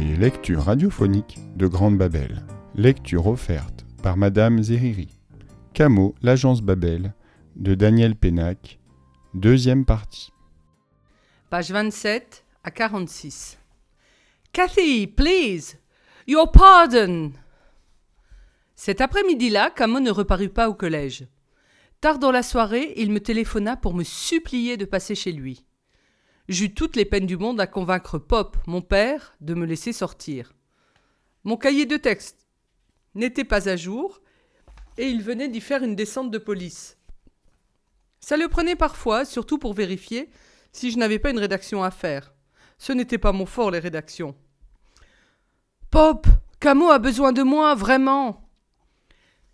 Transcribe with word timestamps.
série 0.00 0.16
Lecture 0.16 0.62
radiophonique 0.62 1.38
de 1.56 1.66
Grande 1.66 1.98
Babel. 1.98 2.42
Lecture 2.74 3.26
offerte 3.26 3.84
par 4.02 4.16
Madame 4.16 4.62
Zeriri. 4.62 5.18
Camo, 5.74 6.14
l'agence 6.22 6.62
Babel 6.62 7.14
de 7.56 7.74
Daniel 7.74 8.16
Pénac. 8.16 8.78
Deuxième 9.34 9.84
partie. 9.84 10.32
Page 11.50 11.70
27 11.70 12.44
à 12.64 12.70
46. 12.70 13.58
Cathy, 14.52 15.06
please, 15.06 15.76
your 16.26 16.50
pardon. 16.50 17.32
Cet 18.76 19.02
après-midi-là, 19.02 19.70
Camo 19.70 20.00
ne 20.00 20.10
reparut 20.10 20.48
pas 20.48 20.70
au 20.70 20.74
collège. 20.74 21.26
Tard 22.00 22.18
dans 22.18 22.32
la 22.32 22.42
soirée, 22.42 22.94
il 22.96 23.10
me 23.10 23.20
téléphona 23.20 23.76
pour 23.76 23.92
me 23.94 24.04
supplier 24.04 24.78
de 24.78 24.86
passer 24.86 25.14
chez 25.14 25.32
lui. 25.32 25.66
J'eus 26.50 26.74
toutes 26.74 26.96
les 26.96 27.04
peines 27.04 27.26
du 27.26 27.36
monde 27.36 27.60
à 27.60 27.68
convaincre 27.68 28.18
Pop, 28.18 28.56
mon 28.66 28.82
père, 28.82 29.36
de 29.40 29.54
me 29.54 29.64
laisser 29.64 29.92
sortir. 29.92 30.52
Mon 31.44 31.56
cahier 31.56 31.86
de 31.86 31.96
texte 31.96 32.44
n'était 33.14 33.44
pas 33.44 33.68
à 33.68 33.76
jour, 33.76 34.20
et 34.98 35.06
il 35.06 35.22
venait 35.22 35.46
d'y 35.46 35.60
faire 35.60 35.84
une 35.84 35.94
descente 35.94 36.32
de 36.32 36.38
police. 36.38 36.98
Ça 38.18 38.36
le 38.36 38.48
prenait 38.48 38.74
parfois, 38.74 39.24
surtout 39.24 39.58
pour 39.58 39.74
vérifier 39.74 40.28
si 40.72 40.90
je 40.90 40.98
n'avais 40.98 41.20
pas 41.20 41.30
une 41.30 41.38
rédaction 41.38 41.84
à 41.84 41.92
faire. 41.92 42.34
Ce 42.78 42.92
n'était 42.92 43.16
pas 43.16 43.30
mon 43.30 43.46
fort, 43.46 43.70
les 43.70 43.78
rédactions. 43.78 44.34
Pop, 45.92 46.26
Camo 46.58 46.88
a 46.88 46.98
besoin 46.98 47.32
de 47.32 47.44
moi, 47.44 47.76
vraiment. 47.76 48.50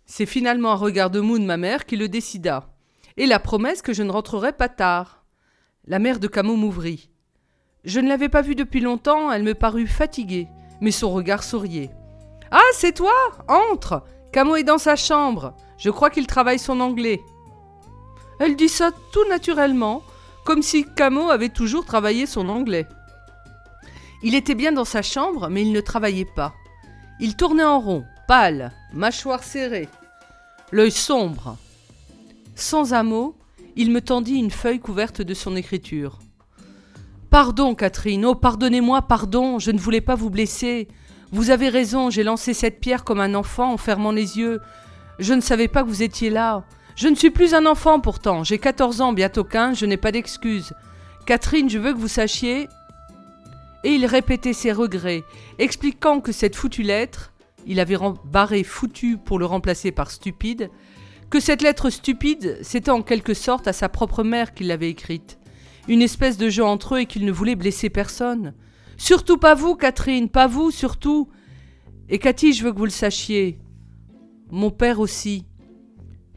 C'est 0.07 0.25
finalement 0.25 0.71
un 0.71 0.75
regard 0.75 1.11
de 1.11 1.21
de 1.21 1.45
ma 1.45 1.57
mère 1.57 1.85
qui 1.85 1.95
le 1.95 2.09
décida, 2.09 2.73
et 3.17 3.27
la 3.27 3.37
promesse 3.37 3.83
que 3.83 3.93
je 3.93 4.01
ne 4.01 4.11
rentrerais 4.11 4.53
pas 4.53 4.69
tard. 4.69 5.16
La 5.89 5.99
mère 5.99 6.19
de 6.19 6.27
Camo 6.27 6.57
m'ouvrit. 6.57 7.09
Je 7.85 8.01
ne 8.01 8.09
l'avais 8.09 8.27
pas 8.27 8.41
vue 8.41 8.55
depuis 8.55 8.81
longtemps, 8.81 9.31
elle 9.31 9.43
me 9.43 9.53
parut 9.53 9.87
fatiguée, 9.87 10.49
mais 10.81 10.91
son 10.91 11.11
regard 11.11 11.43
souriait. 11.43 11.91
Ah, 12.51 12.59
c'est 12.73 12.91
toi 12.91 13.13
Entre 13.47 14.03
Camo 14.33 14.57
est 14.57 14.65
dans 14.65 14.79
sa 14.79 14.97
chambre. 14.97 15.55
Je 15.77 15.89
crois 15.89 16.09
qu'il 16.09 16.27
travaille 16.27 16.59
son 16.59 16.81
anglais. 16.81 17.21
Elle 18.41 18.57
dit 18.57 18.67
ça 18.67 18.91
tout 19.13 19.25
naturellement, 19.29 20.03
comme 20.43 20.61
si 20.61 20.85
Camo 20.93 21.29
avait 21.29 21.47
toujours 21.47 21.85
travaillé 21.85 22.25
son 22.25 22.49
anglais. 22.49 22.85
Il 24.23 24.35
était 24.35 24.55
bien 24.55 24.73
dans 24.73 24.83
sa 24.83 25.01
chambre, 25.01 25.47
mais 25.47 25.61
il 25.61 25.71
ne 25.71 25.79
travaillait 25.79 26.27
pas. 26.35 26.53
Il 27.21 27.37
tournait 27.37 27.63
en 27.63 27.79
rond, 27.79 28.03
pâle, 28.27 28.73
mâchoire 28.91 29.41
serrée, 29.41 29.87
l'œil 30.73 30.91
sombre. 30.91 31.55
Sans 32.55 32.93
un 32.93 33.03
mot, 33.03 33.36
il 33.77 33.91
me 33.91 34.01
tendit 34.01 34.35
une 34.35 34.51
feuille 34.51 34.79
couverte 34.79 35.21
de 35.21 35.33
son 35.33 35.55
écriture. 35.55 36.19
Pardon, 37.29 37.75
Catherine, 37.75 38.25
oh 38.25 38.35
pardonnez-moi, 38.35 39.03
pardon, 39.03 39.59
je 39.59 39.71
ne 39.71 39.79
voulais 39.79 40.01
pas 40.01 40.15
vous 40.15 40.31
blesser. 40.31 40.87
Vous 41.31 41.51
avez 41.51 41.69
raison, 41.69 42.09
j'ai 42.09 42.23
lancé 42.23 42.53
cette 42.53 42.79
pierre 42.79 43.03
comme 43.03 43.19
un 43.19 43.35
enfant 43.35 43.73
en 43.73 43.77
fermant 43.77 44.11
les 44.11 44.39
yeux. 44.39 44.59
Je 45.19 45.33
ne 45.33 45.41
savais 45.41 45.67
pas 45.67 45.83
que 45.83 45.89
vous 45.89 46.01
étiez 46.01 46.29
là. 46.29 46.63
Je 46.95 47.07
ne 47.07 47.15
suis 47.15 47.29
plus 47.29 47.53
un 47.53 47.67
enfant 47.67 47.99
pourtant, 47.99 48.43
j'ai 48.43 48.57
14 48.57 49.01
ans, 49.01 49.13
bientôt 49.13 49.43
15, 49.43 49.77
je 49.77 49.85
n'ai 49.85 49.97
pas 49.97 50.11
d'excuses. 50.11 50.73
Catherine, 51.27 51.69
je 51.69 51.77
veux 51.77 51.93
que 51.93 51.99
vous 51.99 52.07
sachiez. 52.07 52.67
Et 53.83 53.91
il 53.91 54.07
répétait 54.07 54.53
ses 54.53 54.71
regrets, 54.71 55.23
expliquant 55.59 56.19
que 56.19 56.31
cette 56.31 56.55
foutue 56.55 56.81
lettre, 56.81 57.31
il 57.67 57.79
avait 57.79 57.97
barré 58.25 58.63
foutu 58.63 59.17
pour 59.17 59.37
le 59.37 59.45
remplacer 59.45 59.91
par 59.91 60.09
stupide, 60.09 60.71
que 61.29 61.39
cette 61.39 61.61
lettre 61.61 61.89
stupide, 61.89 62.57
c'était 62.61 62.91
en 62.91 63.01
quelque 63.01 63.33
sorte 63.33 63.67
à 63.67 63.73
sa 63.73 63.89
propre 63.89 64.23
mère 64.23 64.53
qu'il 64.53 64.67
l'avait 64.67 64.89
écrite. 64.89 65.39
Une 65.87 66.01
espèce 66.01 66.37
de 66.37 66.49
jeu 66.49 66.63
entre 66.63 66.95
eux 66.95 66.99
et 66.99 67.05
qu'il 67.05 67.25
ne 67.25 67.31
voulait 67.31 67.55
blesser 67.55 67.89
personne. 67.89 68.53
Surtout 68.97 69.37
pas 69.37 69.53
vous, 69.53 69.75
Catherine, 69.75 70.29
pas 70.29 70.47
vous, 70.47 70.71
surtout. 70.71 71.29
Et 72.09 72.19
Cathy, 72.19 72.53
je 72.53 72.63
veux 72.63 72.71
que 72.71 72.77
vous 72.77 72.85
le 72.85 72.91
sachiez. 72.91 73.59
Mon 74.49 74.71
père 74.71 74.99
aussi. 74.99 75.45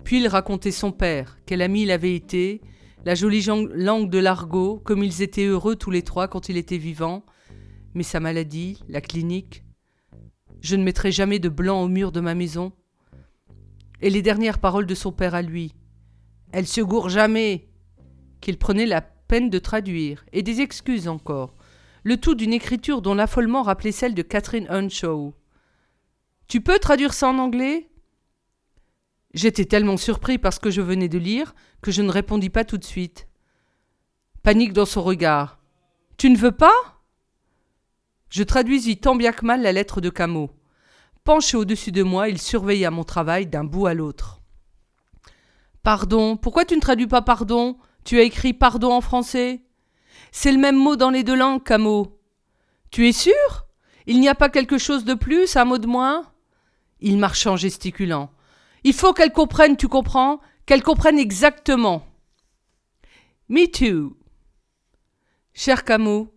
Puis 0.02 0.20
il 0.20 0.28
racontait 0.28 0.72
son 0.72 0.92
père, 0.92 1.38
quel 1.46 1.62
ami 1.62 1.82
il 1.82 1.90
avait 1.90 2.14
été, 2.14 2.60
la 3.04 3.14
jolie 3.14 3.46
langue 3.74 4.10
de 4.10 4.18
l'argot, 4.18 4.80
comme 4.84 5.04
ils 5.04 5.22
étaient 5.22 5.46
heureux 5.46 5.76
tous 5.76 5.90
les 5.90 6.02
trois 6.02 6.26
quand 6.26 6.48
il 6.48 6.56
était 6.56 6.78
vivant, 6.78 7.24
mais 7.94 8.02
sa 8.02 8.18
maladie, 8.18 8.82
la 8.88 9.00
clinique. 9.00 9.62
Je 10.60 10.76
ne 10.76 10.82
mettrai 10.82 11.12
jamais 11.12 11.38
de 11.38 11.48
blanc 11.48 11.82
au 11.82 11.88
mur 11.88 12.12
de 12.12 12.20
ma 12.20 12.34
maison 12.34 12.72
et 14.00 14.10
les 14.10 14.22
dernières 14.22 14.58
paroles 14.58 14.86
de 14.86 14.94
son 14.94 15.12
père 15.12 15.34
à 15.34 15.42
lui. 15.42 15.74
Elle 16.52 16.66
se 16.66 16.80
gourre 16.80 17.08
jamais 17.08 17.68
qu'il 18.40 18.58
prenait 18.58 18.86
la 18.86 19.00
peine 19.02 19.50
de 19.50 19.58
traduire, 19.58 20.24
et 20.32 20.42
des 20.42 20.60
excuses 20.60 21.06
encore, 21.06 21.54
le 22.02 22.16
tout 22.16 22.34
d'une 22.34 22.52
écriture 22.52 23.02
dont 23.02 23.14
l'affolement 23.14 23.62
rappelait 23.62 23.92
celle 23.92 24.14
de 24.14 24.22
Catherine 24.22 24.66
Earnshaw. 24.68 25.34
Tu 26.48 26.60
peux 26.60 26.78
traduire 26.78 27.14
ça 27.14 27.28
en 27.28 27.38
anglais? 27.38 27.88
J'étais 29.34 29.66
tellement 29.66 29.96
surpris 29.96 30.38
par 30.38 30.52
ce 30.52 30.58
que 30.58 30.70
je 30.70 30.80
venais 30.80 31.08
de 31.08 31.18
lire 31.18 31.54
que 31.82 31.92
je 31.92 32.02
ne 32.02 32.10
répondis 32.10 32.50
pas 32.50 32.64
tout 32.64 32.78
de 32.78 32.84
suite. 32.84 33.28
Panique 34.42 34.72
dans 34.72 34.86
son 34.86 35.02
regard. 35.02 35.60
Tu 36.16 36.28
ne 36.30 36.36
veux 36.36 36.52
pas? 36.52 37.00
Je 38.30 38.42
traduisis 38.42 38.98
tant 38.98 39.14
bien 39.14 39.32
que 39.32 39.46
mal 39.46 39.62
la 39.62 39.72
lettre 39.72 40.00
de 40.00 40.10
Camo. 40.10 40.50
Penché 41.24 41.56
au-dessus 41.56 41.92
de 41.92 42.02
moi, 42.02 42.28
il 42.28 42.40
surveilla 42.40 42.90
mon 42.90 43.04
travail 43.04 43.46
d'un 43.46 43.64
bout 43.64 43.86
à 43.86 43.94
l'autre. 43.94 44.40
Pardon, 45.82 46.36
pourquoi 46.36 46.64
tu 46.64 46.74
ne 46.74 46.80
traduis 46.80 47.06
pas 47.06 47.22
pardon? 47.22 47.78
Tu 48.04 48.18
as 48.18 48.22
écrit 48.22 48.52
pardon 48.52 48.92
en 48.92 49.00
français? 49.00 49.62
C'est 50.32 50.52
le 50.52 50.58
même 50.58 50.76
mot 50.76 50.96
dans 50.96 51.10
les 51.10 51.24
deux 51.24 51.36
langues 51.36 51.62
Camo. 51.62 52.18
Tu 52.90 53.08
es 53.08 53.12
sûr? 53.12 53.66
Il 54.06 54.20
n'y 54.20 54.28
a 54.28 54.34
pas 54.34 54.48
quelque 54.48 54.78
chose 54.78 55.04
de 55.04 55.14
plus, 55.14 55.56
un 55.56 55.64
mot 55.64 55.78
de 55.78 55.86
moins? 55.86 56.26
Il 57.00 57.18
marcha 57.18 57.50
en 57.52 57.56
gesticulant. 57.56 58.30
Il 58.84 58.94
faut 58.94 59.12
qu'elle 59.12 59.32
comprenne, 59.32 59.76
tu 59.76 59.88
comprends? 59.88 60.40
Qu'elle 60.66 60.82
comprenne 60.82 61.18
exactement. 61.18 62.06
Me 63.48 63.66
too. 63.66 64.16
Cher 65.52 65.84
Camo, 65.84 66.32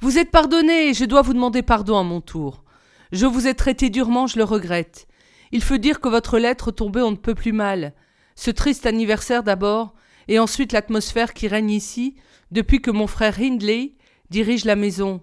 vous 0.00 0.18
êtes 0.18 0.30
pardonné 0.30 0.88
et 0.88 0.94
je 0.94 1.04
dois 1.04 1.22
vous 1.22 1.32
demander 1.32 1.62
pardon 1.62 1.98
à 1.98 2.02
mon 2.02 2.20
tour. 2.20 2.64
Je 3.12 3.26
vous 3.26 3.46
ai 3.46 3.54
traité 3.54 3.90
durement, 3.90 4.26
je 4.26 4.38
le 4.38 4.44
regrette. 4.44 5.06
Il 5.52 5.62
faut 5.62 5.78
dire 5.78 6.00
que 6.00 6.08
votre 6.08 6.38
lettre 6.38 6.70
tombée 6.70 7.02
on 7.02 7.12
ne 7.12 7.16
peut 7.16 7.34
plus 7.34 7.52
mal. 7.52 7.94
Ce 8.34 8.50
triste 8.50 8.86
anniversaire 8.86 9.42
d'abord, 9.42 9.94
et 10.28 10.38
ensuite 10.38 10.72
l'atmosphère 10.72 11.32
qui 11.32 11.48
règne 11.48 11.70
ici, 11.70 12.14
depuis 12.50 12.82
que 12.82 12.90
mon 12.90 13.06
frère 13.06 13.38
Hindley 13.40 13.94
dirige 14.30 14.64
la 14.64 14.76
maison. 14.76 15.22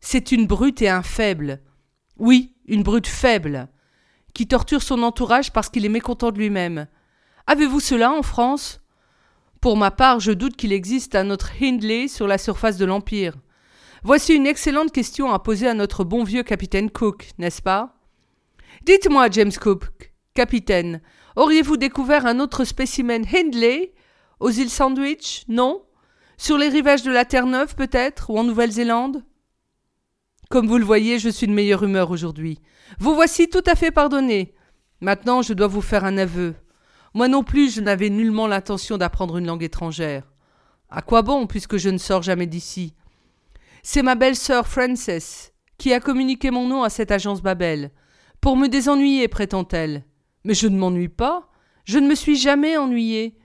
C'est 0.00 0.32
une 0.32 0.46
brute 0.46 0.82
et 0.82 0.88
un 0.88 1.02
faible. 1.02 1.62
Oui, 2.18 2.54
une 2.66 2.82
brute 2.82 3.06
faible, 3.06 3.68
qui 4.34 4.46
torture 4.46 4.82
son 4.82 5.02
entourage 5.02 5.52
parce 5.52 5.68
qu'il 5.68 5.84
est 5.84 5.90
mécontent 5.90 6.32
de 6.32 6.38
lui-même. 6.38 6.86
Avez-vous 7.46 7.80
cela 7.80 8.12
en 8.12 8.22
France? 8.22 8.80
Pour 9.60 9.76
ma 9.76 9.90
part, 9.90 10.20
je 10.20 10.32
doute 10.32 10.56
qu'il 10.56 10.72
existe 10.72 11.14
un 11.14 11.30
autre 11.30 11.50
Hindley 11.60 12.08
sur 12.08 12.26
la 12.26 12.38
surface 12.38 12.76
de 12.76 12.84
l'Empire. 12.84 13.34
Voici 14.06 14.34
une 14.34 14.46
excellente 14.46 14.92
question 14.92 15.32
à 15.32 15.38
poser 15.38 15.66
à 15.66 15.72
notre 15.72 16.04
bon 16.04 16.24
vieux 16.24 16.42
capitaine 16.42 16.90
Cook, 16.90 17.30
n'est-ce 17.38 17.62
pas? 17.62 17.94
Dites-moi, 18.82 19.30
James 19.30 19.54
Cook, 19.58 20.12
capitaine, 20.34 21.00
auriez-vous 21.36 21.78
découvert 21.78 22.26
un 22.26 22.38
autre 22.38 22.64
spécimen 22.64 23.24
Hindley 23.34 23.94
aux 24.40 24.50
îles 24.50 24.68
Sandwich? 24.68 25.44
Non? 25.48 25.86
Sur 26.36 26.58
les 26.58 26.68
rivages 26.68 27.02
de 27.02 27.10
la 27.10 27.24
Terre-Neuve, 27.24 27.76
peut-être? 27.76 28.28
Ou 28.28 28.36
en 28.36 28.44
Nouvelle-Zélande? 28.44 29.24
Comme 30.50 30.66
vous 30.66 30.76
le 30.76 30.84
voyez, 30.84 31.18
je 31.18 31.30
suis 31.30 31.46
de 31.46 31.52
meilleure 31.52 31.82
humeur 31.82 32.10
aujourd'hui. 32.10 32.60
Vous 32.98 33.14
voici 33.14 33.48
tout 33.48 33.64
à 33.64 33.74
fait 33.74 33.90
pardonné. 33.90 34.54
Maintenant, 35.00 35.40
je 35.40 35.54
dois 35.54 35.66
vous 35.66 35.80
faire 35.80 36.04
un 36.04 36.18
aveu. 36.18 36.54
Moi 37.14 37.28
non 37.28 37.42
plus, 37.42 37.74
je 37.74 37.80
n'avais 37.80 38.10
nullement 38.10 38.48
l'intention 38.48 38.98
d'apprendre 38.98 39.38
une 39.38 39.46
langue 39.46 39.62
étrangère. 39.62 40.30
À 40.90 41.00
quoi 41.00 41.22
bon, 41.22 41.46
puisque 41.46 41.78
je 41.78 41.88
ne 41.88 41.96
sors 41.96 42.22
jamais 42.22 42.46
d'ici? 42.46 42.92
C'est 43.86 44.02
ma 44.02 44.14
belle-sœur 44.14 44.66
Frances 44.66 45.52
qui 45.76 45.92
a 45.92 46.00
communiqué 46.00 46.50
mon 46.50 46.66
nom 46.66 46.82
à 46.82 46.90
cette 46.90 47.10
agence 47.10 47.42
Babel. 47.42 47.90
Pour 48.40 48.56
me 48.56 48.66
désennuyer, 48.66 49.28
prétend-elle. 49.28 50.04
Mais 50.44 50.54
je 50.54 50.66
ne 50.68 50.78
m'ennuie 50.78 51.10
pas. 51.10 51.50
Je 51.84 51.98
ne 51.98 52.08
me 52.08 52.14
suis 52.14 52.36
jamais 52.36 52.78
ennuyée. 52.78 53.36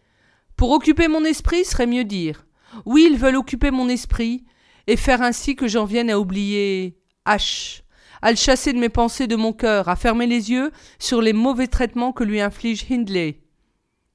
Pour 0.56 0.72
occuper 0.72 1.10
mon 1.10 1.26
esprit, 1.26 1.66
serait 1.66 1.88
mieux 1.88 2.06
dire. 2.06 2.48
Oui, 2.86 3.06
ils 3.12 3.18
veulent 3.18 3.36
occuper 3.36 3.70
mon 3.70 3.90
esprit, 3.90 4.46
et 4.88 4.96
faire 4.96 5.22
ainsi 5.22 5.58
que 5.58 5.68
j'en 5.68 5.84
vienne 5.84 6.10
à 6.10 6.20
oublier 6.20 6.98
H, 7.26 7.82
à 8.22 8.32
le 8.32 8.38
chasser 8.38 8.72
de 8.72 8.80
mes 8.80 8.90
pensées 8.90 9.28
de 9.28 9.36
mon 9.36 9.52
cœur, 9.52 9.90
à 9.90 9.98
fermer 9.98 10.26
les 10.26 10.52
yeux 10.52 10.72
sur 11.00 11.22
les 11.22 11.34
mauvais 11.34 11.68
traitements 11.68 12.14
que 12.14 12.24
lui 12.24 12.40
inflige 12.40 12.90
Hindley. 12.90 13.42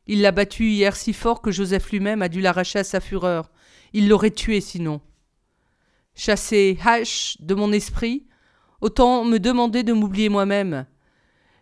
Il 0.07 0.23
l'a 0.23 0.33
battu 0.33 0.71
hier 0.71 0.97
si 0.97 1.13
fort 1.13 1.43
que 1.43 1.51
Joseph 1.51 1.91
lui-même 1.91 2.23
a 2.23 2.29
dû 2.29 2.41
l'arracher 2.41 2.79
à 2.79 2.85
sa 2.85 3.01
fureur. 3.01 3.51
Il 3.93 4.09
l'aurait 4.09 4.31
tué 4.31 4.63
sinon 4.63 5.03
chasser 6.15 6.79
H 6.83 7.37
de 7.41 7.55
mon 7.55 7.73
esprit, 7.73 8.27
autant 8.81 9.25
me 9.25 9.39
demander 9.39 9.83
de 9.83 9.93
m'oublier 9.93 10.29
moi-même. 10.29 10.87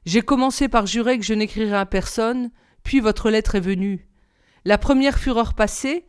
J'ai 0.05 0.23
commencé 0.23 0.69
par 0.69 0.87
jurer 0.87 1.19
que 1.19 1.25
je 1.25 1.35
n'écrirais 1.35 1.77
à 1.77 1.87
personne, 1.87 2.51
puis 2.83 3.01
votre 3.01 3.31
lettre 3.31 3.55
est 3.55 3.61
venue. 3.61 4.09
La 4.65 4.79
première 4.79 5.19
fureur 5.19 5.55
passée, 5.55 6.07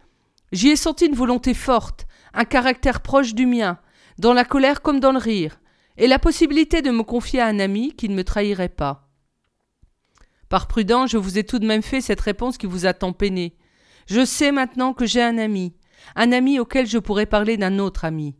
j'y 0.51 0.69
ai 0.69 0.75
senti 0.75 1.05
une 1.05 1.15
volonté 1.15 1.53
forte, 1.53 2.05
un 2.33 2.45
caractère 2.45 3.01
proche 3.01 3.33
du 3.33 3.45
mien, 3.45 3.79
dans 4.17 4.33
la 4.33 4.45
colère 4.45 4.81
comme 4.81 4.99
dans 4.99 5.11
le 5.11 5.19
rire, 5.19 5.59
et 5.97 6.07
la 6.07 6.19
possibilité 6.19 6.81
de 6.81 6.91
me 6.91 7.03
confier 7.03 7.39
à 7.39 7.47
un 7.47 7.59
ami 7.59 7.93
qui 7.93 8.09
ne 8.09 8.15
me 8.15 8.23
trahirait 8.23 8.69
pas. 8.69 9.09
Par 10.49 10.67
prudence, 10.67 11.11
je 11.11 11.17
vous 11.17 11.37
ai 11.37 11.43
tout 11.43 11.59
de 11.59 11.65
même 11.65 11.81
fait 11.81 12.01
cette 12.01 12.21
réponse 12.21 12.57
qui 12.57 12.67
vous 12.67 12.85
a 12.85 12.93
tant 12.93 13.13
peiné. 13.13 13.55
Je 14.07 14.25
sais 14.25 14.51
maintenant 14.51 14.93
que 14.93 15.05
j'ai 15.05 15.21
un 15.21 15.37
ami, 15.37 15.75
un 16.15 16.31
ami 16.31 16.59
auquel 16.59 16.85
je 16.85 16.97
pourrais 16.97 17.25
parler 17.25 17.57
d'un 17.57 17.79
autre 17.79 18.05
ami. 18.05 18.35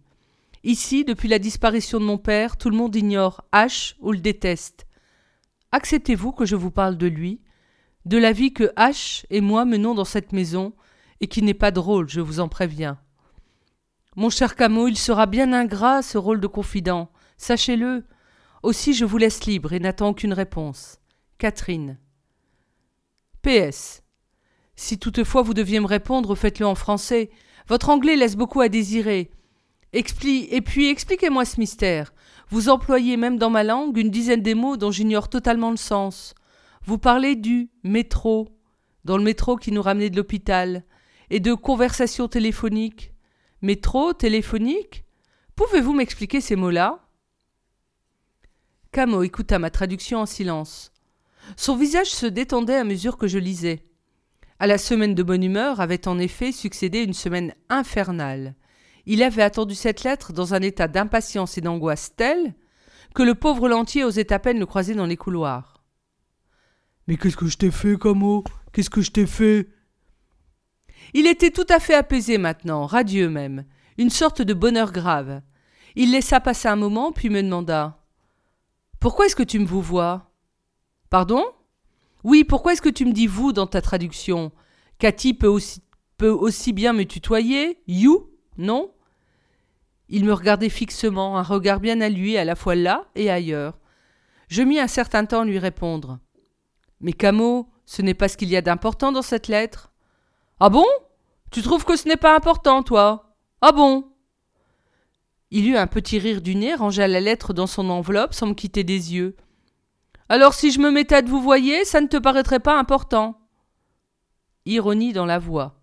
Ici, 0.64 1.04
depuis 1.04 1.28
la 1.28 1.40
disparition 1.40 2.00
de 2.00 2.06
mon 2.06 2.18
père, 2.18 2.58
tout 2.58 2.70
le 2.70 2.78
monde 2.78 2.96
ignore 2.96 3.44
H 3.52 3.96
ou 4.00 4.12
le 4.12 4.20
déteste. 4.20 4.88
Acceptez-vous 5.72 6.32
que 6.32 6.46
je 6.46 6.56
vous 6.56 6.72
parle 6.72 6.98
de 6.98 7.08
lui, 7.08 7.42
de 8.06 8.18
la 8.18 8.32
vie 8.32 8.54
que 8.54 8.74
H 8.76 9.26
et 9.30 9.42
moi 9.42 9.66
menons 9.66 9.94
dans 9.94 10.06
cette 10.06 10.32
maison, 10.32 10.74
et 11.20 11.28
qui 11.28 11.42
n'est 11.42 11.54
pas 11.54 11.72
drôle, 11.72 12.10
je 12.10 12.22
vous 12.22 12.40
en 12.40 12.48
préviens. 12.48 13.00
Mon 14.16 14.30
cher 14.30 14.56
Camus, 14.56 14.90
il 14.90 14.98
sera 14.98 15.26
bien 15.26 15.54
ingrat 15.54 16.02
ce 16.02 16.18
rôle 16.18 16.40
de 16.40 16.48
confident, 16.48 17.12
sachez-le. 17.38 18.06
Aussi 18.62 18.94
je 18.94 19.06
vous 19.06 19.18
laisse 19.18 19.46
libre 19.46 19.74
et 19.74 19.80
n'attends 19.80 20.10
aucune 20.10 20.34
réponse. 20.34 21.00
Catherine. 21.38 21.98
PS. 23.42 24.04
Si 24.76 24.98
toutefois 25.00 25.42
vous 25.42 25.54
deviez 25.54 25.80
me 25.80 25.86
répondre, 25.88 26.36
faites-le 26.36 26.66
en 26.66 26.76
français. 26.76 27.30
Votre 27.68 27.90
anglais 27.90 28.16
laisse 28.16 28.36
beaucoup 28.36 28.62
à 28.62 28.70
désirer. 28.70 29.32
Expli 29.94 30.48
et 30.52 30.62
puis 30.62 30.90
expliquez-moi 30.90 31.46
ce 31.46 31.60
mystère. 31.60 32.14
Vous 32.50 32.70
employez 32.70 33.18
même 33.18 33.38
dans 33.38 33.50
ma 33.50 33.64
langue 33.64 33.98
une 33.98 34.10
dizaine 34.10 34.42
de 34.42 34.54
mots 34.54 34.78
dont 34.78 34.92
j'ignore 34.92 35.30
totalement 35.30 35.72
le 35.72 35.78
sens. 35.78 36.34
Vous 36.86 36.98
parlez 36.98 37.36
du 37.36 37.70
métro, 37.84 38.50
dans 39.06 39.18
le 39.18 39.24
métro 39.24 39.56
qui 39.56 39.72
nous 39.72 39.82
ramenait 39.82 40.10
de 40.10 40.18
l'hôpital, 40.18 40.84
et 41.30 41.40
de 41.40 41.54
conversations 41.54 42.28
téléphoniques. 42.28 43.14
Métro, 43.62 44.14
téléphonique? 44.14 45.06
Pouvez-vous 45.56 45.94
m'expliquer 45.94 46.42
ces 46.42 46.56
mots-là? 46.56 47.08
Camo 48.92 49.24
écouta 49.24 49.58
ma 49.58 49.70
traduction 49.70 50.20
en 50.20 50.26
silence. 50.26 50.92
Son 51.58 51.76
visage 51.76 52.12
se 52.12 52.26
détendait 52.26 52.76
à 52.76 52.84
mesure 52.84 53.18
que 53.18 53.28
je 53.28 53.40
lisais. 53.40 53.86
À 54.64 54.66
la 54.66 54.78
semaine 54.78 55.14
de 55.14 55.24
bonne 55.24 55.44
humeur 55.44 55.82
avait 55.82 56.08
en 56.08 56.18
effet 56.18 56.54
succédé 56.54 57.04
une 57.04 57.12
semaine 57.12 57.54
infernale. 57.68 58.56
Il 59.06 59.22
avait 59.22 59.42
attendu 59.42 59.76
cette 59.76 60.06
lettre 60.06 60.32
dans 60.32 60.54
un 60.54 60.62
état 60.62 60.88
d'impatience 60.88 61.58
et 61.58 61.62
d'angoisse 61.62 62.16
tel 62.16 62.56
que 63.14 63.24
le 63.24 63.36
pauvre 63.36 63.68
Lantier 63.68 64.06
osait 64.06 64.32
à 64.32 64.40
peine 64.40 64.60
le 64.60 64.66
croiser 64.66 64.96
dans 64.96 65.06
les 65.06 65.18
couloirs. 65.18 65.84
Mais 67.08 67.18
qu'est-ce 67.18 67.36
que 67.36 67.48
je 67.48 67.58
t'ai 67.58 67.72
fait, 67.72 67.98
Camo? 67.98 68.46
Qu'est-ce 68.72 68.90
que 68.90 69.02
je 69.02 69.12
t'ai 69.12 69.26
fait? 69.26 69.68
Il 71.14 71.28
était 71.28 71.52
tout 71.52 71.68
à 71.68 71.82
fait 71.82 71.96
apaisé 71.96 72.38
maintenant, 72.38 72.86
radieux 72.86 73.30
même, 73.30 73.66
une 73.98 74.10
sorte 74.10 74.42
de 74.42 74.54
bonheur 74.54 74.94
grave. 74.94 75.42
Il 75.96 76.14
laissa 76.14 76.40
passer 76.40 76.70
un 76.70 76.78
moment, 76.78 77.12
puis 77.12 77.30
me 77.30 77.44
demanda 77.44 78.02
Pourquoi 79.02 79.26
est-ce 79.26 79.36
que 79.36 79.44
tu 79.44 79.60
me 79.60 79.66
vous 79.66 79.82
vois 79.82 80.32
Pardon? 81.10 81.44
Oui, 82.24 82.44
pourquoi 82.44 82.74
est-ce 82.74 82.82
que 82.82 82.90
tu 82.90 83.06
me 83.06 83.12
dis 83.12 83.28
vous 83.28 83.52
dans 83.52 83.68
ta 83.68 83.82
traduction? 83.82 84.52
Cathy 84.98 85.34
peut 85.34 85.48
aussi, 85.48 85.82
peut 86.18 86.30
aussi 86.30 86.72
bien 86.74 86.94
me 86.94 87.04
tutoyer? 87.04 87.80
You? 87.88 88.30
Non? 88.58 88.92
Il 90.10 90.26
me 90.26 90.34
regardait 90.34 90.70
fixement, 90.70 91.38
un 91.38 91.44
regard 91.44 91.80
bien 91.80 92.00
à 92.02 92.10
lui, 92.10 92.38
à 92.38 92.46
la 92.46 92.56
fois 92.56 92.76
là 92.76 93.08
et 93.16 93.30
ailleurs. 93.30 93.80
Je 94.48 94.62
mis 94.62 94.80
un 94.80 94.88
certain 94.88 95.26
temps 95.26 95.42
à 95.42 95.46
lui 95.46 95.60
répondre. 95.60 96.20
Mais 97.02 97.14
Camo, 97.14 97.68
ce 97.86 98.02
n'est 98.02 98.14
pas 98.14 98.28
ce 98.28 98.38
qu'il 98.38 98.50
y 98.50 98.56
a 98.56 98.62
d'important 98.62 99.12
dans 99.12 99.22
cette 99.22 99.48
lettre. 99.48 99.92
Ah 100.60 100.70
bon? 100.70 100.86
Tu 101.52 101.62
trouves 101.62 101.86
que 101.86 101.98
ce 101.98 102.08
n'est 102.08 102.18
pas 102.18 102.36
important, 102.36 102.84
toi? 102.84 103.36
Ah 103.62 103.72
bon? 103.72 104.06
Il 105.52 105.68
eut 105.68 105.78
un 105.78 105.88
petit 105.88 106.20
rire 106.20 106.42
du 106.42 106.56
nez, 106.56 106.74
rangea 106.74 107.08
la 107.08 107.20
lettre 107.20 107.54
dans 107.54 107.68
son 107.68 107.90
enveloppe 107.90 108.34
sans 108.34 108.48
me 108.48 108.54
quitter 108.54 108.84
des 108.84 109.14
yeux. 109.14 109.36
Alors 110.34 110.56
si 110.56 110.72
je 110.72 110.80
me 110.80 110.90
mettais 110.90 111.14
à 111.14 111.22
te 111.22 111.30
vous 111.30 111.44
voyez, 111.44 111.86
ça 111.86 112.02
ne 112.02 112.08
te 112.08 112.18
paraîtrait 112.18 112.60
pas 112.60 112.80
important 112.80 113.40
Ironie 114.66 115.14
dans 115.14 115.28
la 115.28 115.38
voix. 115.38 115.76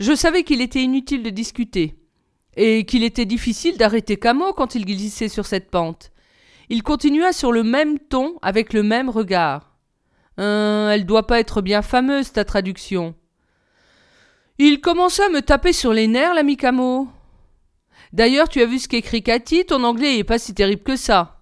Je 0.00 0.14
savais 0.14 0.44
qu'il 0.44 0.62
était 0.62 0.82
inutile 0.82 1.22
de 1.22 1.28
discuter 1.28 1.98
et 2.56 2.86
qu'il 2.86 3.04
était 3.04 3.26
difficile 3.26 3.76
d'arrêter 3.76 4.16
Camo 4.16 4.54
quand 4.54 4.74
il 4.74 4.86
glissait 4.86 5.28
sur 5.28 5.44
cette 5.44 5.70
pente. 5.70 6.10
Il 6.70 6.82
continua 6.82 7.34
sur 7.34 7.52
le 7.52 7.64
même 7.64 7.98
ton, 7.98 8.38
avec 8.40 8.72
le 8.72 8.82
même 8.82 9.10
regard. 9.10 9.76
Euh, 10.40 10.88
elle 10.88 11.04
doit 11.04 11.26
pas 11.26 11.38
être 11.38 11.60
bien 11.60 11.82
fameuse, 11.82 12.32
ta 12.32 12.46
traduction. 12.46 13.14
Il 14.56 14.80
commença 14.80 15.26
à 15.26 15.28
me 15.28 15.42
taper 15.42 15.74
sur 15.74 15.92
les 15.92 16.06
nerfs, 16.06 16.32
l'ami 16.32 16.56
Camo. 16.56 17.08
D'ailleurs, 18.14 18.48
tu 18.48 18.62
as 18.62 18.66
vu 18.66 18.78
ce 18.78 18.88
qu'écrit 18.88 19.22
Cathy, 19.22 19.66
ton 19.66 19.84
anglais 19.84 20.16
n'est 20.16 20.24
pas 20.24 20.38
si 20.38 20.54
terrible 20.54 20.82
que 20.82 20.96
ça. 20.96 21.41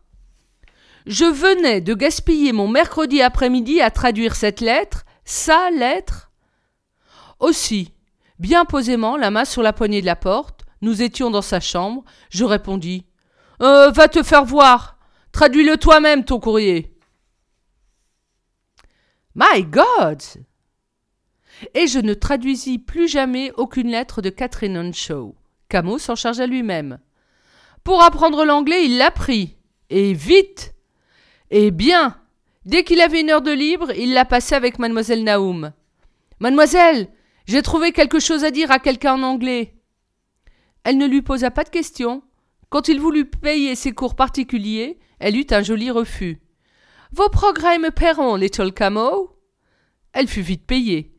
Je 1.10 1.24
venais 1.24 1.80
de 1.80 1.92
gaspiller 1.92 2.52
mon 2.52 2.68
mercredi 2.68 3.20
après-midi 3.20 3.80
à 3.80 3.90
traduire 3.90 4.36
cette 4.36 4.60
lettre, 4.60 5.04
sa 5.24 5.68
lettre. 5.72 6.30
Aussi, 7.40 7.92
bien 8.38 8.64
posément, 8.64 9.16
la 9.16 9.32
main 9.32 9.44
sur 9.44 9.60
la 9.60 9.72
poignée 9.72 10.02
de 10.02 10.06
la 10.06 10.14
porte, 10.14 10.64
nous 10.82 11.02
étions 11.02 11.32
dans 11.32 11.42
sa 11.42 11.58
chambre. 11.58 12.04
Je 12.30 12.44
répondis 12.44 13.06
euh, 13.60 13.90
Va 13.90 14.06
te 14.06 14.22
faire 14.22 14.44
voir. 14.44 14.98
Traduis-le 15.32 15.78
toi-même, 15.78 16.24
ton 16.24 16.38
courrier. 16.38 16.96
My 19.34 19.64
God 19.64 20.22
Et 21.74 21.88
je 21.88 21.98
ne 21.98 22.14
traduisis 22.14 22.78
plus 22.78 23.08
jamais 23.08 23.50
aucune 23.56 23.90
lettre 23.90 24.22
de 24.22 24.30
Catherine 24.30 24.78
Henshaw. 24.78 25.34
Camo 25.68 25.98
s'en 25.98 26.14
chargea 26.14 26.46
lui-même. 26.46 27.00
Pour 27.82 28.00
apprendre 28.00 28.44
l'anglais, 28.44 28.84
il 28.84 28.96
l'apprit. 28.96 29.56
Et 29.88 30.12
vite 30.12 30.72
Et 31.50 31.70
bien 31.70 32.16
Dès 32.66 32.84
qu'il 32.84 33.00
avait 33.00 33.22
une 33.22 33.30
heure 33.30 33.42
de 33.42 33.52
libre, 33.52 33.90
il 33.96 34.12
la 34.12 34.24
passait 34.24 34.54
avec 34.54 34.78
mademoiselle 34.78 35.24
Naoum. 35.24 35.72
Mademoiselle, 36.40 37.08
j'ai 37.46 37.62
trouvé 37.62 37.92
quelque 37.92 38.20
chose 38.20 38.44
à 38.44 38.50
dire 38.50 38.70
à 38.70 38.78
quelqu'un 38.78 39.14
en 39.14 39.22
anglais. 39.22 39.74
Elle 40.84 40.98
ne 40.98 41.06
lui 41.06 41.22
posa 41.22 41.50
pas 41.50 41.64
de 41.64 41.70
questions. 41.70 42.22
Quand 42.68 42.88
il 42.88 43.00
voulut 43.00 43.24
payer 43.24 43.74
ses 43.74 43.92
cours 43.92 44.14
particuliers, 44.14 44.98
elle 45.18 45.36
eut 45.36 45.46
un 45.50 45.62
joli 45.62 45.90
refus. 45.90 46.40
Vos 47.12 47.28
progrès 47.28 47.78
me 47.78 47.90
paieront, 47.90 48.36
Little 48.36 48.72
Camo 48.72 49.36
Elle 50.12 50.28
fut 50.28 50.42
vite 50.42 50.66
payée. 50.66 51.12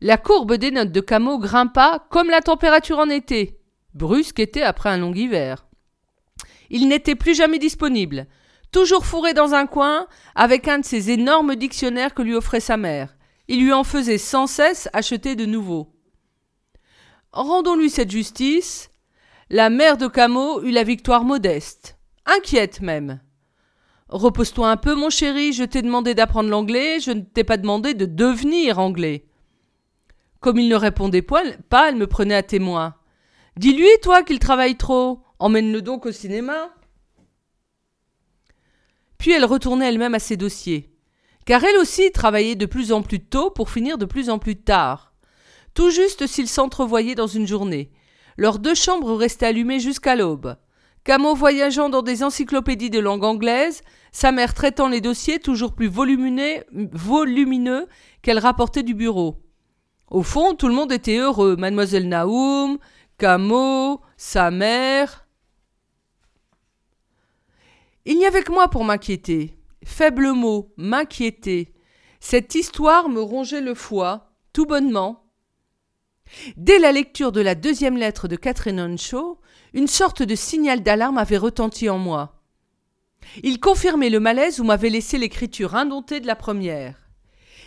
La 0.00 0.16
courbe 0.16 0.54
des 0.54 0.70
notes 0.70 0.92
de 0.92 1.00
Camo 1.00 1.38
grimpa 1.38 2.06
comme 2.10 2.30
la 2.30 2.40
température 2.40 2.98
en 2.98 3.10
été. 3.10 3.60
Brusque 3.94 4.40
était 4.40 4.62
après 4.62 4.88
un 4.88 4.98
long 4.98 5.12
hiver. 5.12 5.66
Il 6.70 6.88
n'était 6.88 7.14
plus 7.14 7.34
jamais 7.34 7.58
disponible, 7.58 8.26
toujours 8.72 9.06
fourré 9.06 9.34
dans 9.34 9.54
un 9.54 9.66
coin, 9.66 10.06
avec 10.34 10.68
un 10.68 10.78
de 10.78 10.84
ces 10.84 11.10
énormes 11.10 11.56
dictionnaires 11.56 12.14
que 12.14 12.22
lui 12.22 12.34
offrait 12.34 12.60
sa 12.60 12.76
mère. 12.76 13.16
Il 13.48 13.62
lui 13.62 13.72
en 13.72 13.84
faisait 13.84 14.18
sans 14.18 14.46
cesse 14.46 14.88
acheter 14.92 15.36
de 15.36 15.46
nouveaux. 15.46 15.92
Rendons-lui 17.32 17.90
cette 17.90 18.10
justice, 18.10 18.90
la 19.50 19.70
mère 19.70 19.96
de 19.96 20.06
Camo 20.06 20.62
eut 20.62 20.70
la 20.70 20.84
victoire 20.84 21.24
modeste, 21.24 21.98
inquiète 22.26 22.80
même. 22.80 23.20
Repose-toi 24.08 24.68
un 24.68 24.76
peu, 24.76 24.94
mon 24.94 25.10
chéri, 25.10 25.52
je 25.52 25.62
t'ai 25.62 25.82
demandé 25.82 26.14
d'apprendre 26.14 26.50
l'anglais, 26.50 26.98
je 27.00 27.12
ne 27.12 27.20
t'ai 27.20 27.44
pas 27.44 27.56
demandé 27.56 27.94
de 27.94 28.06
devenir 28.06 28.80
anglais. 28.80 29.24
Comme 30.40 30.58
il 30.58 30.68
ne 30.68 30.74
répondait 30.74 31.22
pas, 31.22 31.42
elle 31.88 31.96
me 31.96 32.06
prenait 32.06 32.34
à 32.34 32.42
témoin. 32.42 32.94
Dis-lui, 33.56 33.88
toi, 34.02 34.22
qu'il 34.22 34.38
travaille 34.38 34.76
trop. 34.76 35.20
Emmène-le 35.38 35.82
donc 35.82 36.06
au 36.06 36.12
cinéma. 36.12 36.70
Puis 39.20 39.32
elle 39.32 39.44
retournait 39.44 39.86
elle-même 39.86 40.14
à 40.14 40.18
ses 40.18 40.38
dossiers. 40.38 40.90
Car 41.44 41.62
elle 41.62 41.76
aussi 41.76 42.10
travaillait 42.10 42.56
de 42.56 42.64
plus 42.64 42.90
en 42.90 43.02
plus 43.02 43.20
tôt 43.20 43.50
pour 43.50 43.68
finir 43.68 43.98
de 43.98 44.06
plus 44.06 44.30
en 44.30 44.38
plus 44.38 44.56
tard. 44.56 45.12
Tout 45.74 45.90
juste 45.90 46.26
s'ils 46.26 46.48
s'entrevoyaient 46.48 47.14
dans 47.14 47.26
une 47.26 47.46
journée. 47.46 47.90
Leurs 48.38 48.58
deux 48.58 48.74
chambres 48.74 49.14
restaient 49.14 49.46
allumées 49.46 49.78
jusqu'à 49.78 50.16
l'aube. 50.16 50.56
Camo 51.04 51.34
voyageant 51.34 51.90
dans 51.90 52.00
des 52.00 52.24
encyclopédies 52.24 52.88
de 52.88 52.98
langue 52.98 53.24
anglaise, 53.24 53.82
sa 54.10 54.32
mère 54.32 54.54
traitant 54.54 54.88
les 54.88 55.02
dossiers 55.02 55.38
toujours 55.38 55.74
plus 55.74 55.88
volumineux 55.88 57.86
qu'elle 58.22 58.38
rapportait 58.38 58.82
du 58.82 58.94
bureau. 58.94 59.42
Au 60.10 60.22
fond, 60.22 60.54
tout 60.54 60.66
le 60.66 60.74
monde 60.74 60.92
était 60.92 61.18
heureux. 61.18 61.56
Mademoiselle 61.56 62.08
Naoum, 62.08 62.78
Camo, 63.18 64.00
sa 64.16 64.50
mère. 64.50 65.26
Il 68.04 68.18
n'y 68.18 68.26
avait 68.26 68.42
que 68.42 68.52
moi 68.52 68.68
pour 68.68 68.84
m'inquiéter. 68.84 69.56
Faible 69.84 70.32
mot, 70.32 70.72
m'inquiéter. 70.76 71.74
Cette 72.20 72.54
histoire 72.54 73.08
me 73.08 73.20
rongeait 73.20 73.60
le 73.60 73.74
foie, 73.74 74.30
tout 74.52 74.66
bonnement. 74.66 75.24
Dès 76.56 76.78
la 76.78 76.92
lecture 76.92 77.32
de 77.32 77.40
la 77.40 77.54
deuxième 77.54 77.96
lettre 77.96 78.28
de 78.28 78.36
Catherine 78.36 78.80
Henshaw, 78.80 79.40
une 79.72 79.86
sorte 79.86 80.22
de 80.22 80.34
signal 80.34 80.82
d'alarme 80.82 81.18
avait 81.18 81.36
retenti 81.36 81.88
en 81.88 81.98
moi. 81.98 82.40
Il 83.42 83.60
confirmait 83.60 84.10
le 84.10 84.20
malaise 84.20 84.60
où 84.60 84.64
m'avait 84.64 84.90
laissé 84.90 85.18
l'écriture 85.18 85.74
indomptée 85.74 86.20
de 86.20 86.26
la 86.26 86.36
première. 86.36 86.96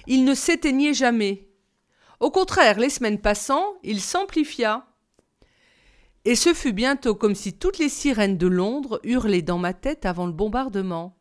Il 0.07 0.25
ne 0.25 0.33
s'éteignait 0.33 0.93
jamais. 0.93 1.47
Au 2.19 2.31
contraire, 2.31 2.79
les 2.79 2.89
semaines 2.89 3.19
passant, 3.19 3.73
il 3.83 4.01
s'amplifia. 4.01 4.85
Et 6.25 6.35
ce 6.35 6.53
fut 6.53 6.71
bientôt 6.71 7.15
comme 7.15 7.35
si 7.35 7.53
toutes 7.53 7.79
les 7.79 7.89
sirènes 7.89 8.37
de 8.37 8.47
Londres 8.47 8.99
hurlaient 9.03 9.41
dans 9.41 9.57
ma 9.57 9.73
tête 9.73 10.05
avant 10.05 10.25
le 10.25 10.31
bombardement. 10.31 11.17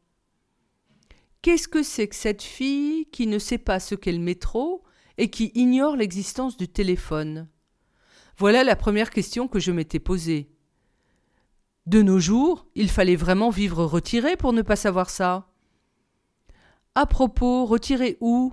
Qu'est-ce 1.42 1.66
que 1.66 1.82
c'est 1.82 2.06
que 2.06 2.14
cette 2.14 2.42
fille 2.42 3.06
qui 3.06 3.26
ne 3.26 3.40
sait 3.40 3.58
pas 3.58 3.80
ce 3.80 3.96
qu'est 3.96 4.12
le 4.12 4.20
métro 4.20 4.84
et 5.18 5.28
qui 5.28 5.50
ignore 5.56 5.96
l'existence 5.96 6.56
du 6.56 6.68
téléphone? 6.68 7.48
Voilà 8.38 8.62
la 8.62 8.76
première 8.76 9.10
question 9.10 9.48
que 9.48 9.58
je 9.58 9.72
m'étais 9.72 9.98
posée. 9.98 10.52
De 11.86 12.00
nos 12.00 12.20
jours, 12.20 12.68
il 12.76 12.88
fallait 12.88 13.16
vraiment 13.16 13.50
vivre 13.50 13.84
retiré 13.84 14.36
pour 14.36 14.52
ne 14.52 14.62
pas 14.62 14.76
savoir 14.76 15.10
ça. 15.10 15.48
À 16.94 17.06
propos, 17.06 17.66
retiré 17.66 18.18
où? 18.20 18.52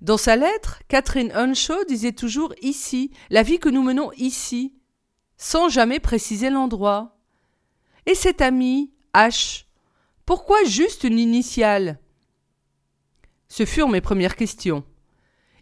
Dans 0.00 0.16
sa 0.16 0.34
lettre, 0.34 0.82
Catherine 0.88 1.30
Hunshaw 1.32 1.84
disait 1.84 2.12
toujours 2.12 2.52
ici, 2.62 3.12
la 3.30 3.44
vie 3.44 3.60
que 3.60 3.68
nous 3.68 3.82
menons 3.82 4.10
ici 4.16 4.74
sans 5.42 5.68
jamais 5.68 5.98
préciser 5.98 6.50
l'endroit. 6.50 7.18
Et 8.06 8.14
cet 8.14 8.40
ami, 8.40 8.92
H, 9.12 9.64
pourquoi 10.24 10.62
juste 10.62 11.02
une 11.02 11.18
initiale? 11.18 11.98
Ce 13.48 13.66
furent 13.66 13.88
mes 13.88 14.00
premières 14.00 14.36
questions. 14.36 14.84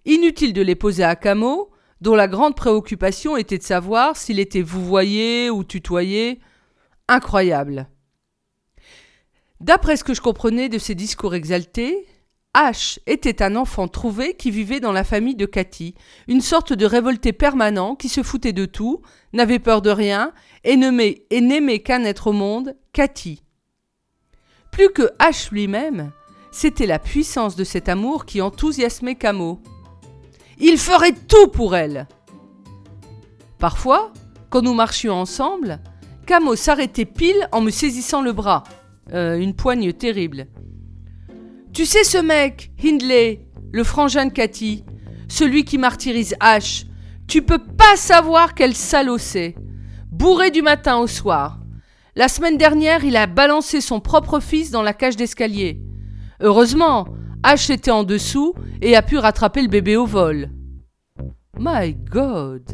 Inutile 0.05 0.53
de 0.53 0.61
les 0.61 0.75
poser 0.75 1.03
à 1.03 1.17
Camo, 1.17 1.71
dont 2.03 2.15
la 2.15 2.29
grande 2.29 2.57
préoccupation 2.57 3.39
était 3.39 3.57
de 3.57 3.63
savoir 3.63 4.19
s'il 4.19 4.39
était 4.39 4.61
vouvoyé 4.61 5.49
ou 5.49 5.65
tutoyé. 5.65 6.41
Incroyable. 7.09 7.89
D'après 9.61 9.97
ce 9.97 10.05
que 10.05 10.13
je 10.13 10.21
comprenais 10.21 10.69
de 10.69 10.77
ses 10.77 10.95
discours 10.95 11.35
exaltés, 11.35 12.07
H 12.55 12.99
était 13.07 13.43
un 13.43 13.55
enfant 13.55 13.87
trouvé 13.87 14.35
qui 14.35 14.51
vivait 14.51 14.81
dans 14.81 14.91
la 14.91 15.05
famille 15.05 15.37
de 15.37 15.47
Cathy, 15.47 15.95
une 16.27 16.41
sorte 16.41 16.73
de 16.73 16.85
révolté 16.85 17.33
permanent 17.33 17.95
qui 17.95 18.09
se 18.09 18.25
foutait 18.25 18.53
de 18.53 18.67
tout, 18.67 19.03
n'avait 19.33 19.61
peur 19.61 19.83
de 19.83 19.91
rien 19.91 20.33
et 20.65 20.77
n'aimait 20.77 21.79
qu'un 21.79 22.03
être 22.03 22.27
au 22.27 22.33
monde, 22.33 22.75
Cathy. 22.93 23.45
Plus 24.73 24.91
que 24.91 25.11
H 25.21 25.53
lui-même, 25.53 26.11
c'était 26.51 26.87
la 26.87 26.99
puissance 26.99 27.55
de 27.55 27.63
cet 27.63 27.89
amour 27.89 28.27
qui 28.27 28.41
enthousiasmait 28.41 29.15
Camo. 29.15 29.61
Il 30.59 30.77
ferait 30.77 31.15
tout 31.29 31.49
pour 31.49 31.77
elle. 31.77 32.09
Parfois, 33.61 34.13
quand 34.49 34.63
nous 34.63 34.75
marchions 34.75 35.15
ensemble, 35.15 35.79
Camo 36.27 36.57
s'arrêtait 36.57 37.05
pile 37.05 37.49
en 37.53 37.61
me 37.61 37.71
saisissant 37.71 38.23
le 38.23 38.33
bras, 38.33 38.65
euh, 39.13 39.39
une 39.39 39.55
poigne 39.55 39.93
terrible. 39.93 40.49
Tu 41.73 41.87
sais 41.87 42.03
ce 42.03 42.19
mec, 42.19 42.73
Hindley, 42.85 43.47
le 43.73 43.85
frangin 43.85 44.27
de 44.27 44.33
Cathy, 44.33 44.85
celui 45.29 45.65
qui 45.65 45.79
martyrise 45.79 46.35
H. 46.41 46.87
Tu 47.29 47.43
peux 47.43 47.59
pas 47.59 47.97
savoir 47.97 48.55
quel 48.55 48.75
salaud 48.75 49.19
c'est. 49.19 49.55
Bourré 50.11 50.51
du 50.51 50.63
matin 50.63 50.99
au 50.99 51.07
soir. 51.07 51.61
La 52.17 52.27
semaine 52.27 52.59
dernière, 52.59 53.05
il 53.05 53.17
a 53.17 53.29
balancé 53.29 53.81
son 53.81 54.01
propre 54.01 54.41
fils 54.41 54.73
dans 54.73 54.83
la 54.83 54.93
cage 54.93 55.17
d'escalier. 55.17 55.81
Heureusement, 56.41 57.07
H 57.45 57.73
était 57.73 57.93
en 57.93 58.03
dessous 58.03 58.55
et 58.83 58.97
a 58.97 59.03
pu 59.03 59.17
rattraper 59.19 59.63
le 59.63 59.69
bébé 59.69 59.97
au 59.97 60.07
vol. 60.07 60.51
My 61.57 61.95
God! 61.95 62.65